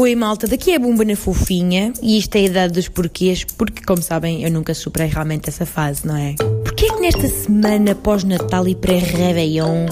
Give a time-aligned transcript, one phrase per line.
[0.00, 3.44] Oi malta, daqui é a Bumba na Fofinha e isto é a idade dos porquês,
[3.44, 6.36] porque como sabem eu nunca superei realmente essa fase, não é?
[6.64, 9.88] Porquê é que nesta semana pós-Natal e pré-Réveillon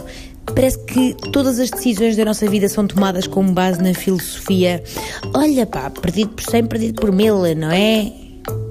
[0.46, 4.82] parece que todas as decisões da nossa vida são tomadas com base na filosofia
[5.34, 8.10] olha pá, perdido por cem, perdido por mil, não é?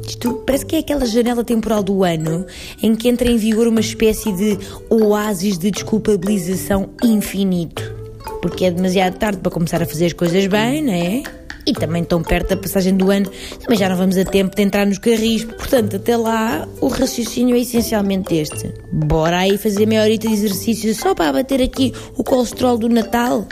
[0.07, 2.47] Isto parece que é aquela janela temporal do ano
[2.81, 4.57] em que entra em vigor uma espécie de
[4.89, 7.86] oásis de desculpabilização infinito
[8.41, 11.23] porque é demasiado tarde para começar a fazer as coisas bem, não é?
[11.65, 14.61] E também tão perto da passagem do ano, também já não vamos a tempo de
[14.61, 15.43] entrar nos carris.
[15.43, 18.73] Portanto, até lá, o raciocínio é essencialmente este.
[18.89, 23.45] Bora aí fazer meia horita de exercício só para abater aqui o colesterol do Natal?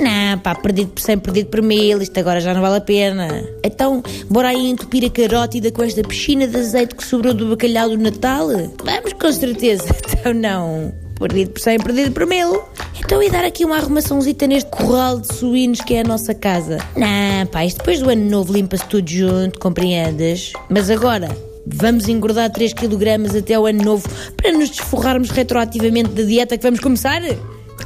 [0.00, 3.28] Não, pá, perdido por 100, perdido por mil, isto agora já não vale a pena.
[3.62, 7.90] Então, bora aí entupir a carótida com esta piscina de azeite que sobrou do bacalhau
[7.90, 8.48] do Natal?
[8.82, 9.84] Vamos, com certeza.
[10.20, 10.92] Então, não.
[11.20, 12.62] Perdido por 100, perdido por mil.
[12.98, 16.78] Então, e dar aqui uma arrumaçãozita neste corral de suínos que é a nossa casa?
[16.96, 20.54] Não, pá, isto depois do ano novo limpa-se tudo junto, compreendes?
[20.70, 21.28] Mas agora,
[21.66, 26.62] vamos engordar 3 kg até o ano novo para nos desforrarmos retroativamente da dieta que
[26.62, 27.20] vamos começar?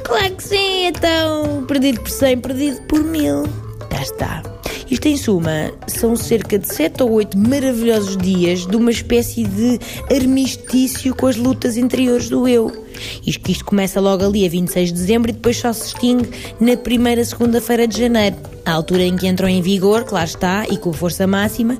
[0.03, 3.43] Claro que sim, então, perdido por 100, perdido por mil.
[3.91, 4.43] Já está.
[4.89, 9.79] Isto, em suma, são cerca de 7 ou 8 maravilhosos dias de uma espécie de
[10.15, 12.84] armistício com as lutas interiores do eu.
[13.25, 16.29] Isto que isto começa logo ali a 26 de dezembro e depois só se extingue
[16.59, 20.77] na primeira segunda-feira de janeiro, a altura em que entram em vigor, claro está, e
[20.77, 21.77] com força máxima,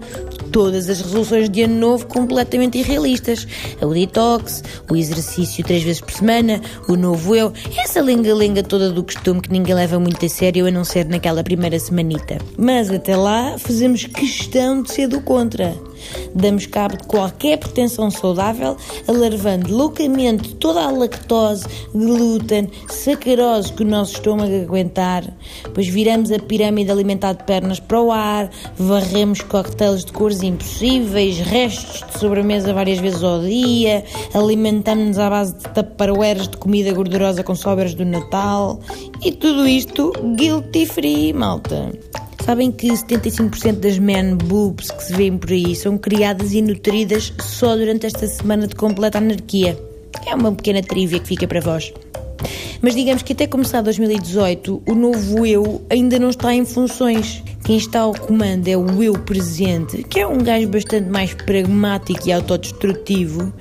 [0.52, 3.48] todas as resoluções de ano novo completamente irrealistas.
[3.82, 9.04] O detox, o exercício três vezes por semana, o novo eu, essa lenga-lenga toda do
[9.04, 12.38] costume que ninguém leva muito a sério a não ser naquela primeira semanita.
[12.58, 15.76] Mas até lá fazemos questão de ser do contra
[16.34, 18.76] damos cabo de qualquer pretensão saudável,
[19.08, 25.24] alarvando loucamente toda a lactose, glúten, sacarose que o nosso estômago aguentar,
[25.74, 31.40] pois viramos a pirâmide alimentar de pernas para o ar, varremos coquetéis de cores impossíveis,
[31.40, 34.04] restos de sobremesa várias vezes ao dia,
[34.34, 38.80] alimentamos-nos à base de taparoeiras de comida gordurosa com sobras do Natal
[39.24, 41.92] e tudo isto guilty free, malta.
[42.46, 47.34] Sabem que 75% das man boobs que se vêem por aí são criadas e nutridas
[47.42, 49.76] só durante esta semana de completa anarquia.
[50.28, 51.92] É uma pequena trivia que fica para vós.
[52.84, 57.44] Mas digamos que até começar 2018, o novo eu ainda não está em funções.
[57.64, 62.30] Quem está ao comando é o eu presente, que é um gajo bastante mais pragmático
[62.30, 63.52] e autodestrutivo,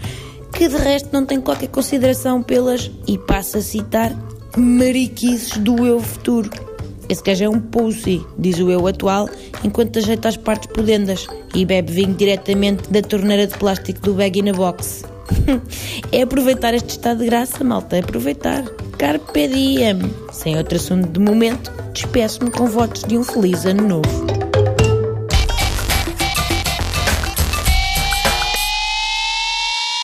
[0.53, 4.15] que de resto não tem qualquer consideração pelas, e passo a citar,
[4.59, 6.74] mariquices do eu futuro.
[7.15, 9.29] Esse gajo é um pussy, diz o eu atual,
[9.63, 14.43] enquanto ajeita as partes pudendas e bebe vinho diretamente da torneira de plástico do bag
[14.43, 15.05] na box.
[16.11, 18.65] é aproveitar este estado de graça, malta, é aproveitar.
[18.99, 20.13] Carpe diem.
[20.33, 24.44] Sem outro assunto de momento, despeço-me com votos de um feliz ano novo.